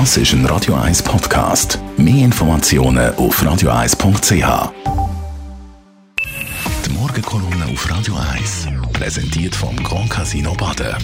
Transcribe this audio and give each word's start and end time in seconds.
Das 0.00 0.16
ist 0.16 0.32
ein 0.32 0.44
Radio 0.46 0.74
1 0.74 1.04
Podcast. 1.04 1.78
Mehr 1.96 2.24
Informationen 2.24 3.14
auf 3.14 3.40
radio1.ch. 3.40 4.72
Die 6.84 6.90
Morgenkolumne 6.98 7.66
auf 7.72 7.88
Radio 7.88 8.14
1 8.34 8.70
präsentiert 8.92 9.54
vom 9.54 9.76
Grand 9.76 10.10
Casino 10.10 10.52
Baden. 10.54 10.96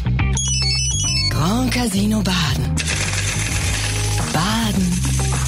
Grand 1.30 1.71
Casino 1.72 2.16
Baden. 2.18 2.74
Baden 4.34 4.87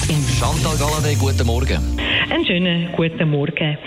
im 0.07 0.23
Chantal 0.39 0.77
Galladay, 0.77 1.15
guten 1.15 1.45
Morgen. 1.45 1.99
Einen 2.31 2.45
schönen 2.45 2.93
guten 2.95 3.29
Morgen. 3.29 3.77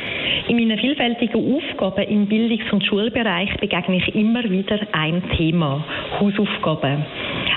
In 0.48 0.56
meinen 0.56 0.78
vielfältigen 0.78 1.56
Aufgaben 1.56 2.04
im 2.04 2.28
Bildungs- 2.28 2.70
und 2.72 2.84
Schulbereich 2.84 3.56
begegne 3.58 3.96
ich 3.96 4.14
immer 4.14 4.44
wieder 4.44 4.78
ein 4.92 5.22
Thema, 5.38 5.82
Hausaufgaben. 6.20 7.06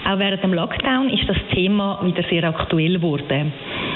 Auch 0.05 0.17
während 0.17 0.43
dem 0.43 0.53
Lockdown 0.53 1.09
ist 1.09 1.27
das 1.27 1.37
Thema 1.53 1.99
wieder 2.03 2.23
sehr 2.29 2.43
aktuell 2.43 2.93
geworden. 2.93 3.51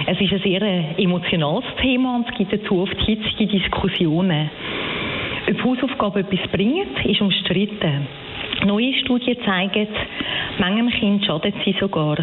Es 0.05 0.20
ist 0.20 0.34
ein 0.34 0.40
sehr 0.40 1.00
emotionales 1.00 1.66
Thema 1.82 2.18
und 2.18 2.30
es 2.30 2.38
gibt 2.38 2.54
dazu 2.54 2.82
oft 2.82 3.00
hitzige 3.02 3.48
Diskussionen. 3.48 4.50
Ob 5.50 5.64
Hausaufgaben 5.64 6.26
etwas 6.26 6.48
bringen, 6.52 6.88
ist 7.04 7.22
umstritten. 7.22 8.08
Neue 8.66 8.94
Studien 8.94 9.38
zeigen, 9.45 9.88
manchem 10.59 10.90
Kind 10.90 11.26
schadet 11.26 11.55
sie 11.66 11.76
sogar. 11.80 12.17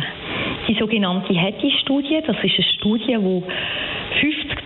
Die 0.69 0.75
sogenannte 0.75 1.35
Hattie-Studie, 1.35 2.21
das 2.27 2.37
ist 2.43 2.55
eine 2.55 2.65
Studie, 2.77 3.17
die 3.19 3.43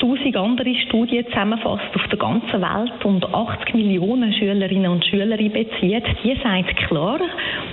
50.000 0.05 0.37
andere 0.37 0.75
Studien 0.87 1.25
zusammenfasst 1.29 1.95
auf 1.95 2.07
der 2.11 2.19
ganzen 2.19 2.61
Welt 2.61 3.05
und 3.05 3.25
80 3.25 3.75
Millionen 3.75 4.35
Schülerinnen 4.35 4.91
und 4.91 5.03
Schüler 5.07 5.39
bezieht, 5.39 6.05
die 6.23 6.37
sagt 6.43 6.77
klar, 6.89 7.19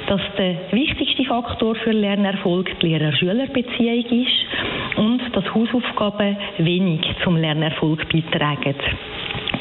dass 0.08 0.22
der 0.38 0.56
wichtigste 0.72 1.26
Faktor 1.26 1.76
für 1.76 1.92
Lernerfolg 1.92 2.80
die 2.80 2.88
Lehrer-Schüler-Beziehung 2.88 4.06
ist 4.24 4.98
und 4.98 5.22
dass 5.34 5.54
Hausaufgaben 5.54 6.38
wenig 6.60 7.02
zum 7.22 7.36
Lernerfolg 7.36 8.08
beitragen. 8.08 8.76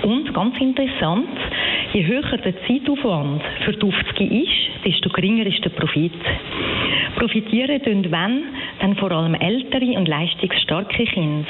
Und 0.03 0.33
ganz 0.33 0.57
interessant, 0.61 1.29
je 1.93 2.07
höher 2.07 2.37
der 2.39 2.55
Zeitaufwand 2.69 3.43
für 3.65 3.73
die 3.73 3.87
Aufzüge 3.87 4.43
ist, 4.43 4.85
desto 4.87 5.09
geringer 5.11 5.47
ist 5.47 5.65
der 5.65 5.71
Profit. 5.71 6.13
Profitieren 7.17 7.83
tun 7.83 8.07
wenn, 8.11 8.45
dann 8.81 8.97
vor 8.97 9.11
allem 9.11 9.35
ältere 9.35 9.99
und 9.99 10.09
leistungsstarke 10.09 11.05
Kinder. 11.05 11.49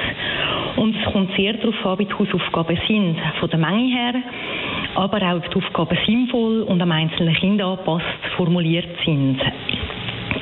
Und 0.81 0.97
es 0.97 1.13
kommt 1.13 1.31
sehr 1.37 1.53
darauf 1.53 1.85
an, 1.85 1.99
wie 1.99 2.07
die 2.07 2.15
Hausaufgaben 2.15 2.79
sind, 2.89 3.17
von 3.39 3.51
der 3.51 3.59
Menge 3.59 3.95
her, 3.95 4.15
aber 4.95 5.19
auch, 5.19 5.37
ob 5.37 5.51
die 5.51 5.57
Aufgaben 5.59 5.99
sinnvoll 6.07 6.63
und 6.63 6.81
am 6.81 6.91
einzelnen 6.91 7.35
Kind 7.35 7.61
angepasst 7.61 8.07
formuliert 8.35 8.89
sind. 9.05 9.39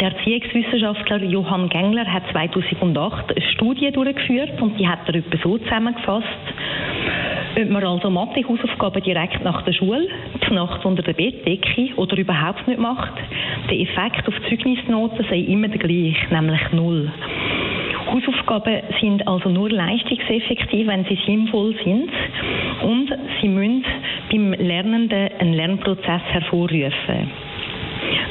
Der 0.00 0.12
Erziehungswissenschaftler 0.12 1.25
Johann 1.25 1.69
Gengler 1.69 2.06
hat 2.06 2.22
2008 2.30 3.33
eine 3.33 3.47
Studie 3.50 3.91
durchgeführt 3.91 4.62
und 4.62 4.78
die 4.78 4.86
hat 4.86 5.00
er 5.08 5.17
etwa 5.17 5.39
so 5.42 5.58
zusammengefasst. 5.58 6.27
Ob 7.61 7.70
man 7.70 7.84
also 7.84 8.08
Mathe-Hausaufgaben 8.08 9.02
direkt 9.02 9.42
nach 9.42 9.62
der 9.62 9.73
Schule, 9.73 10.06
die 10.48 10.55
Nacht 10.55 10.84
unter 10.84 11.02
der 11.02 11.14
Bettdecke 11.14 11.97
oder 11.97 12.17
überhaupt 12.17 12.69
nicht 12.69 12.78
macht, 12.78 13.14
der 13.69 13.80
Effekt 13.80 14.28
auf 14.28 14.34
Zeugnisnoten 14.48 15.27
sei 15.28 15.41
immer 15.41 15.67
der 15.67 15.78
gleiche, 15.78 16.33
nämlich 16.33 16.61
null. 16.70 17.11
Hausaufgaben 18.11 18.81
sind 19.01 19.27
also 19.28 19.48
nur 19.48 19.70
leistungseffektiv, 19.70 20.87
wenn 20.87 21.05
sie 21.05 21.19
sinnvoll 21.27 21.75
sind 21.84 22.11
und 22.83 23.12
sie 23.41 23.48
müssen 23.48 23.84
beim 24.31 24.53
Lernenden 24.55 25.28
einen 25.39 25.53
Lernprozess 25.53 26.23
hervorrufen. 26.31 27.31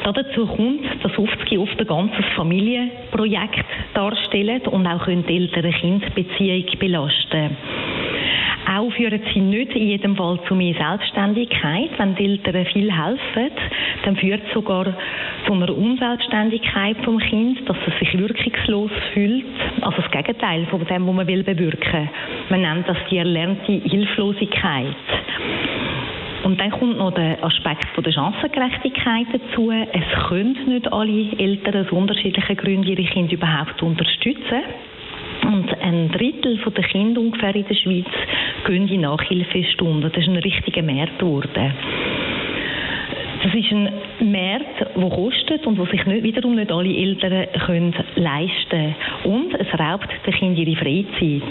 Dazu 0.04 0.46
kommt, 0.46 0.80
dass 1.02 1.18
Aufzüge 1.18 1.60
oft 1.60 1.78
ein 1.78 1.86
ganzes 1.86 2.24
Familienprojekt 2.34 3.64
darstellen 3.94 4.62
und 4.68 4.86
auch 4.86 5.06
die 5.06 5.36
ältere 5.36 5.70
Kindbeziehung 5.70 6.64
belasten. 6.78 7.56
Auch 8.78 8.92
führen 8.92 9.20
sie 9.34 9.40
nicht 9.40 9.74
in 9.74 9.88
jedem 9.88 10.14
Fall 10.14 10.38
zu 10.46 10.54
mehr 10.54 10.72
Selbstständigkeit. 10.74 11.90
Wenn 11.96 12.14
die 12.14 12.26
Eltern 12.26 12.64
viel 12.66 12.92
helfen, 12.92 13.50
dann 14.04 14.14
führt 14.14 14.42
es 14.46 14.54
sogar 14.54 14.94
zu 15.46 15.52
einer 15.52 15.76
Unselbstständigkeit 15.76 16.96
vom 17.04 17.18
Kind, 17.18 17.68
dass 17.68 17.76
es 17.88 17.98
sich 17.98 18.16
wirkungslos 18.16 18.92
fühlt. 19.12 19.44
Also 19.80 20.00
das 20.00 20.10
Gegenteil 20.12 20.64
von 20.66 20.84
dem, 20.84 21.08
was 21.08 21.14
man 21.14 21.26
will 21.26 21.42
bewirken. 21.42 22.08
Man 22.50 22.62
nennt 22.62 22.88
das 22.88 22.98
die 23.10 23.16
erlernte 23.16 23.72
Hilflosigkeit. 23.72 24.94
Und 26.44 26.60
dann 26.60 26.70
kommt 26.70 26.98
noch 26.98 27.12
der 27.12 27.42
Aspekt 27.42 27.88
von 27.96 28.04
der 28.04 28.12
Chancengerechtigkeit 28.12 29.26
dazu. 29.32 29.72
Es 29.72 30.28
können 30.28 30.56
nicht 30.68 30.92
alle 30.92 31.32
Eltern 31.36 31.84
aus 31.84 31.90
unterschiedlichen 31.90 32.56
Gründen 32.56 32.84
ihre 32.84 33.02
Kinder 33.02 33.32
überhaupt 33.32 33.82
unterstützen. 33.82 34.62
Und 35.48 35.80
ein 35.80 36.10
Drittel 36.12 36.58
der 36.58 36.84
Kinder 36.84 37.22
ungefähr 37.22 37.56
in 37.56 37.66
der 37.66 37.74
Schweiz 37.74 38.04
gehen 38.66 38.86
in 38.86 39.00
Nachhilfestunden. 39.00 40.12
Das 40.12 40.22
ist 40.22 40.28
ein 40.28 40.36
richtiger 40.36 40.82
Markt 40.82 41.18
geworden. 41.18 41.72
Das 43.42 43.54
ist 43.54 43.72
ein 43.72 43.88
Markt, 44.30 44.80
der 44.94 45.08
kostet 45.08 45.66
und 45.66 45.78
wo 45.78 45.86
sich 45.86 46.04
nicht, 46.04 46.22
wiederum 46.22 46.54
nicht 46.56 46.70
alle 46.70 46.94
Eltern 46.94 47.46
können 47.64 47.94
leisten. 48.16 48.94
Und 49.24 49.54
es 49.54 49.68
raubt 49.78 50.08
den 50.26 50.34
Kindern 50.34 50.66
ihre 50.66 50.76
Freizeit. 50.76 51.42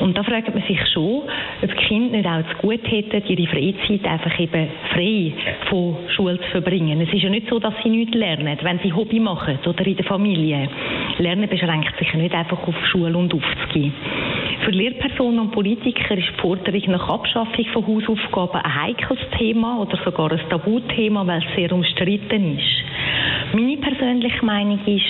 Und 0.00 0.16
da 0.16 0.22
fragt 0.22 0.54
man 0.54 0.62
sich 0.66 0.80
schon, 0.94 1.24
ob 1.62 1.68
die 1.68 1.84
Kinder 1.88 2.16
nicht 2.16 2.26
auch 2.26 2.54
zu 2.54 2.66
gut 2.66 2.90
hätten, 2.90 3.22
ihre 3.26 3.46
Freizeit 3.48 4.04
einfach 4.06 4.40
eben 4.40 4.68
frei 4.94 5.32
von 5.68 5.96
Schule 6.16 6.40
zu 6.40 6.48
verbringen. 6.52 7.02
Es 7.02 7.12
ist 7.12 7.22
ja 7.22 7.28
nicht 7.28 7.50
so, 7.50 7.58
dass 7.58 7.74
sie 7.82 7.90
nichts 7.90 8.14
lernen, 8.14 8.56
wenn 8.62 8.78
sie 8.78 8.94
Hobby 8.94 9.20
machen 9.20 9.58
oder 9.66 9.86
in 9.86 9.96
der 9.96 10.06
Familie. 10.06 10.70
Lernen 11.20 11.48
beschränkt 11.48 11.98
sich 11.98 12.12
nicht 12.14 12.34
einfach 12.34 12.66
auf 12.66 12.74
Schule 12.86 13.16
und 13.16 13.32
aufzugehen. 13.34 13.92
Für 14.64 14.70
Lehrpersonen 14.70 15.40
und 15.40 15.52
Politiker 15.52 16.16
ist 16.16 16.28
die 16.28 16.40
Forderung 16.40 16.82
nach 16.86 17.08
Abschaffung 17.08 17.64
von 17.72 17.86
Hausaufgaben 17.86 18.60
ein 18.60 18.82
heikles 18.82 19.18
Thema 19.38 19.80
oder 19.80 19.98
sogar 20.04 20.32
ein 20.32 20.40
Tabuthema, 20.48 21.26
weil 21.26 21.42
es 21.42 21.54
sehr 21.54 21.72
umstritten 21.72 22.58
ist. 22.58 23.54
Meine 23.54 23.76
persönliche 23.78 24.44
Meinung 24.44 24.78
ist, 24.86 25.04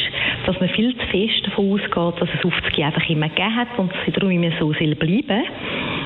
dass 0.47 0.59
man 0.61 0.69
viel 0.71 0.97
zu 0.97 1.07
fest 1.07 1.47
davon 1.47 1.73
ausgeht, 1.73 2.21
dass 2.21 2.29
es 2.39 2.45
Aufzüge 2.45 2.85
einfach 2.85 3.09
immer 3.09 3.29
gegeben 3.29 3.57
hat 3.57 3.79
und 3.79 3.93
es 4.07 4.13
darum 4.13 4.31
immer 4.31 4.51
so 4.59 4.73
soll 4.73 4.95
bleiben. 4.95 5.45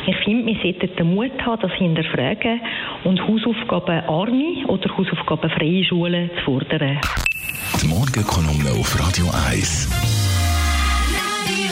Ich 0.07 0.17
finde, 0.19 0.47
wir 0.47 0.57
sollten 0.63 0.97
den 0.97 1.15
Mut 1.15 1.47
haben, 1.47 1.63
das 1.63 1.73
hinterfragen 1.73 2.61
und 3.05 3.27
Hausaufgaben 3.27 4.01
arme 4.09 4.67
oder 4.67 4.97
Hausaufgaben 4.97 5.51
freie 5.51 5.85
Schulen 5.85 6.31
zu 6.37 6.45
fordern. 6.45 6.99
Die 7.85 7.89
Morgenkolumne 7.91 8.71
auf 8.81 8.99
Radio 8.99 9.31
1. 9.47 9.89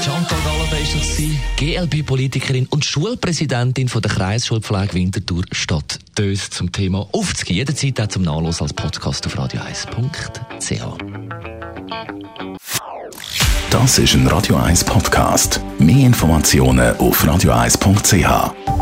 Chantal 0.04 0.38
Galladay 0.44 0.82
ist 0.82 0.94
das 0.94 1.16
GLP-Politikerin 1.56 2.66
und 2.66 2.84
Schulpräsidentin 2.84 3.88
von 3.88 4.02
der 4.02 4.10
Kreisschulpflege 4.10 4.92
Winterthur 4.92 5.44
Stadt 5.52 6.00
Dös 6.18 6.50
zum 6.50 6.70
Thema 6.70 7.08
Aufzugehen. 7.12 7.56
Jederzeit 7.56 7.98
auch 7.98 8.08
zum 8.08 8.24
Nachlesen 8.24 8.64
als 8.64 8.74
Podcast 8.74 9.26
auf 9.26 9.38
radio1.ch. 9.38 10.82
Das 13.70 13.98
ist 13.98 14.12
ein 14.12 14.26
Radio 14.26 14.56
1 14.56 14.84
Podcast. 14.84 15.62
Mehr 15.78 16.04
Informationen 16.04 16.94
auf 16.98 17.24
radio1.ch. 17.24 18.81